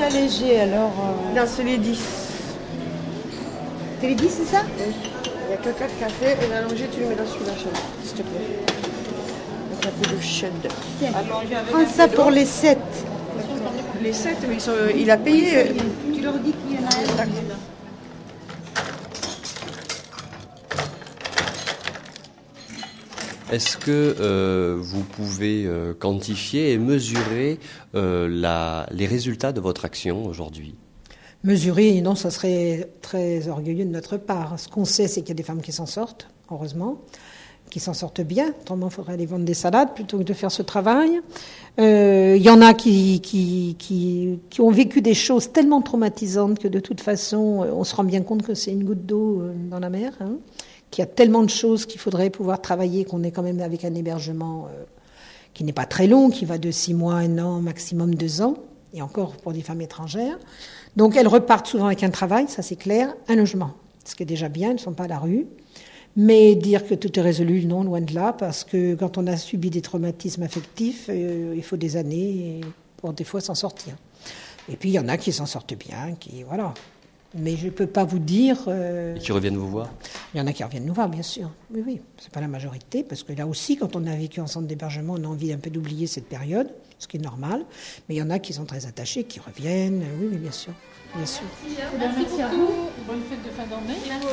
Il 0.00 0.04
est 0.04 0.08
déjà 0.08 0.20
léger, 0.20 0.60
alors. 0.60 0.92
euh, 1.34 1.36
Non, 1.40 1.42
c'est 1.46 1.62
les 1.64 1.76
10. 1.78 1.98
C'est 4.00 4.06
les 4.08 4.14
10, 4.14 4.28
c'est 4.30 4.44
ça? 4.56 4.62
Il 4.78 5.50
y 5.50 5.54
a 5.54 5.56
que 5.58 5.78
4 5.78 5.98
cafés 5.98 6.36
et 6.42 6.48
l'allongé, 6.48 6.88
tu 6.92 7.00
le 7.00 7.06
mets 7.08 7.14
dans 7.16 7.26
celui-là, 7.26 7.52
s'il 8.02 8.12
te 8.12 8.22
plaît. 8.22 8.46
Avec 9.72 9.86
un 9.86 9.90
peu 9.90 10.16
de 10.16 10.20
avec 11.54 11.66
Prends 11.70 11.86
ça 11.86 12.08
pour 12.08 12.30
les 12.30 12.44
7. 12.46 12.78
Les 14.02 14.12
7, 14.14 14.36
mais 14.48 14.54
ils 14.54 14.60
sont- 14.60 14.72
il 14.96 15.10
a 15.10 15.16
payé. 15.18 15.56
euh, 15.58 15.64
Tu 16.14 16.20
leur 16.22 16.34
dis 16.38 16.52
qu'il 16.52 16.76
y 16.76 16.78
en 16.78 16.86
a 16.88 17.22
un. 17.22 17.49
Est-ce 23.50 23.76
que 23.76 24.14
euh, 24.20 24.76
vous 24.80 25.02
pouvez 25.02 25.64
euh, 25.66 25.92
quantifier 25.92 26.70
et 26.70 26.78
mesurer 26.78 27.58
euh, 27.96 28.86
les 28.92 29.06
résultats 29.06 29.50
de 29.50 29.60
votre 29.60 29.84
action 29.84 30.24
aujourd'hui? 30.24 30.76
Mesurer, 31.42 32.00
non, 32.00 32.14
ça 32.14 32.30
serait 32.30 32.90
très 33.02 33.48
orgueilleux 33.48 33.84
de 33.84 33.90
notre 33.90 34.18
part. 34.18 34.58
Ce 34.60 34.68
qu'on 34.68 34.84
sait, 34.84 35.08
c'est 35.08 35.22
qu'il 35.22 35.30
y 35.30 35.32
a 35.32 35.34
des 35.34 35.42
femmes 35.42 35.62
qui 35.62 35.72
s'en 35.72 35.86
sortent, 35.86 36.28
heureusement, 36.52 37.00
qui 37.70 37.80
s'en 37.80 37.92
sortent 37.92 38.20
bien. 38.20 38.54
Autrement, 38.60 38.86
il 38.86 38.92
faudrait 38.92 39.14
aller 39.14 39.26
vendre 39.26 39.44
des 39.44 39.54
salades 39.54 39.94
plutôt 39.94 40.18
que 40.18 40.22
de 40.22 40.34
faire 40.34 40.52
ce 40.52 40.62
travail. 40.62 41.20
Il 41.78 42.42
y 42.42 42.50
en 42.50 42.60
a 42.60 42.74
qui, 42.74 44.38
ont 44.60 44.70
vécu 44.70 45.00
des 45.00 45.14
choses 45.14 45.50
tellement 45.50 45.82
traumatisantes 45.82 46.60
que 46.60 46.68
de 46.68 46.78
toute 46.78 47.00
façon, 47.00 47.66
on 47.72 47.82
se 47.82 47.96
rend 47.96 48.04
bien 48.04 48.22
compte 48.22 48.42
que 48.42 48.54
c'est 48.54 48.70
une 48.70 48.84
goutte 48.84 49.06
d'eau 49.06 49.42
dans 49.70 49.80
la 49.80 49.88
mer. 49.88 50.12
Hein, 50.20 50.36
qu'il 50.90 51.02
y 51.02 51.06
a 51.06 51.10
tellement 51.10 51.42
de 51.42 51.50
choses 51.50 51.86
qu'il 51.86 52.00
faudrait 52.00 52.30
pouvoir 52.30 52.60
travailler, 52.60 53.04
qu'on 53.04 53.22
est 53.22 53.30
quand 53.30 53.42
même 53.42 53.60
avec 53.60 53.84
un 53.84 53.94
hébergement 53.94 54.66
euh, 54.66 54.84
qui 55.54 55.64
n'est 55.64 55.72
pas 55.72 55.86
très 55.86 56.06
long, 56.06 56.30
qui 56.30 56.44
va 56.44 56.58
de 56.58 56.70
six 56.70 56.94
mois, 56.94 57.14
un 57.14 57.38
an, 57.38 57.60
maximum 57.60 58.14
deux 58.14 58.42
ans, 58.42 58.54
et 58.92 59.02
encore 59.02 59.36
pour 59.36 59.52
des 59.52 59.62
femmes 59.62 59.80
étrangères. 59.80 60.38
Donc 60.96 61.16
elles 61.16 61.28
repartent 61.28 61.66
souvent 61.66 61.86
avec 61.86 62.02
un 62.02 62.10
travail, 62.10 62.48
ça 62.48 62.62
c'est 62.62 62.76
clair, 62.76 63.14
un 63.28 63.36
logement, 63.36 63.72
ce 64.04 64.14
qui 64.14 64.24
est 64.24 64.26
déjà 64.26 64.48
bien, 64.48 64.68
elles 64.68 64.76
ne 64.76 64.80
sont 64.80 64.92
pas 64.92 65.04
à 65.04 65.08
la 65.08 65.18
rue. 65.18 65.46
Mais 66.16 66.56
dire 66.56 66.84
que 66.84 66.94
tout 66.94 67.16
est 67.16 67.22
résolu, 67.22 67.64
non, 67.66 67.84
loin 67.84 68.00
de 68.00 68.12
là, 68.12 68.32
parce 68.32 68.64
que 68.64 68.96
quand 68.96 69.16
on 69.16 69.28
a 69.28 69.36
subi 69.36 69.70
des 69.70 69.80
traumatismes 69.80 70.42
affectifs, 70.42 71.06
euh, 71.08 71.54
il 71.54 71.62
faut 71.62 71.76
des 71.76 71.96
années 71.96 72.62
pour 72.96 73.12
des 73.12 73.22
fois 73.22 73.40
s'en 73.40 73.54
sortir. 73.54 73.94
Et 74.68 74.76
puis 74.76 74.90
il 74.90 74.92
y 74.92 74.98
en 74.98 75.08
a 75.08 75.16
qui 75.16 75.32
s'en 75.32 75.46
sortent 75.46 75.74
bien, 75.74 76.14
qui 76.18 76.42
voilà. 76.42 76.74
Mais 77.34 77.56
je 77.56 77.66
ne 77.66 77.70
peux 77.70 77.86
pas 77.86 78.04
vous 78.04 78.18
dire. 78.18 78.64
euh, 78.66 79.14
et 79.14 79.18
qui 79.18 79.32
reviennent 79.32 79.56
vous 79.56 79.68
voir 79.68 79.88
il 80.34 80.38
y 80.38 80.40
en 80.40 80.46
a 80.46 80.52
qui 80.52 80.62
reviennent 80.62 80.84
nous 80.84 80.94
voir, 80.94 81.08
bien 81.08 81.22
sûr. 81.22 81.50
Oui, 81.74 81.82
oui, 81.84 82.00
c'est 82.18 82.32
pas 82.32 82.40
la 82.40 82.46
majorité, 82.48 83.02
parce 83.02 83.24
que 83.24 83.32
là 83.32 83.46
aussi, 83.46 83.76
quand 83.76 83.96
on 83.96 84.06
a 84.06 84.14
vécu 84.14 84.40
en 84.40 84.46
centre 84.46 84.66
d'hébergement, 84.68 85.14
on 85.18 85.24
a 85.24 85.26
envie 85.26 85.52
un 85.52 85.58
peu 85.58 85.70
d'oublier 85.70 86.06
cette 86.06 86.26
période, 86.28 86.68
ce 86.98 87.08
qui 87.08 87.16
est 87.16 87.20
normal. 87.20 87.64
Mais 88.08 88.14
il 88.14 88.18
y 88.18 88.22
en 88.22 88.30
a 88.30 88.38
qui 88.38 88.52
sont 88.52 88.64
très 88.64 88.86
attachés, 88.86 89.24
qui 89.24 89.40
reviennent. 89.40 90.04
Oui, 90.20 90.28
oui, 90.30 90.36
bien 90.36 90.52
sûr. 90.52 90.72
Bien 91.16 91.26
sûr. 91.26 91.42
Merci 91.98 92.42
à 92.42 92.48
vous. 92.48 92.68
Bonne 93.06 93.22
fête 93.28 93.42
de 93.44 93.50
fin 93.50 93.66
d'année. 93.66 93.98
Merci, 94.06 94.26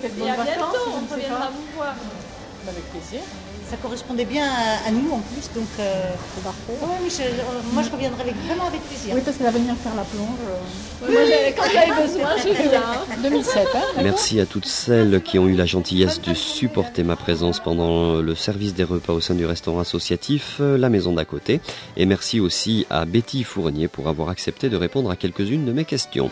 Peut-être 0.00 0.16
et 0.16 0.18
bonnes 0.18 0.28
à 0.30 0.36
vacances, 0.36 0.56
bientôt, 0.56 0.78
je 0.84 0.90
on 0.90 1.14
reviendra 1.14 1.50
vous 1.50 1.76
voir. 1.76 1.94
Avec 2.68 2.84
plaisir. 2.90 3.20
Ça 3.68 3.76
correspondait 3.82 4.24
bien 4.24 4.44
à, 4.44 4.88
à 4.88 4.90
nous 4.92 5.10
en 5.12 5.18
plus, 5.18 5.50
donc. 5.54 5.66
Euh... 5.80 6.04
Parfait. 6.44 6.72
oui, 7.02 7.08
je- 7.10 7.22
euh, 7.22 7.60
moi 7.72 7.82
je 7.82 7.90
reviendrai 7.90 8.22
avec, 8.22 8.36
vraiment 8.46 8.66
avec 8.68 8.80
plaisir. 8.82 9.12
Oui, 9.14 9.20
parce 9.24 9.36
qu'elle 9.36 9.46
va 9.46 9.52
venir 9.52 9.74
faire 9.82 9.94
la 9.96 10.04
plonge. 10.04 10.38
euh, 10.48 11.12
Moi, 11.12 11.20
j'avais- 11.28 11.52
quand 11.52 11.64
j'avais 11.72 12.06
besoin, 12.06 12.28
je 12.36 12.54
suis 12.54 12.70
là. 12.70 12.80
hein. 13.10 13.16
2007, 13.22 13.66
hein 13.74 13.80
Merci 14.04 14.38
à 14.38 14.46
toutes 14.46 14.66
celles 14.66 15.20
qui 15.20 15.40
ont 15.40 15.48
eu 15.48 15.56
la 15.56 15.66
gentillesse 15.66 16.20
de 16.20 16.32
supporter 16.32 17.02
ma 17.02 17.16
présence 17.16 17.58
pendant 17.58 18.14
le 18.16 18.34
service 18.36 18.72
des 18.74 18.84
repas 18.84 19.12
au 19.14 19.20
sein 19.20 19.34
du 19.34 19.44
restaurant 19.46 19.80
associatif 19.80 20.58
euh, 20.60 20.78
La 20.78 20.88
Maison 20.88 21.12
d'à 21.12 21.24
côté. 21.24 21.60
Et 21.96 22.06
merci 22.06 22.38
aussi 22.38 22.86
à 22.88 23.04
Betty 23.04 23.42
Fournier 23.42 23.88
pour 23.88 24.06
avoir 24.08 24.28
accepté 24.28 24.68
de 24.68 24.76
répondre 24.76 25.10
à 25.10 25.16
quelques-unes 25.16 25.64
de 25.64 25.72
mes 25.72 25.84
questions. 25.84 26.30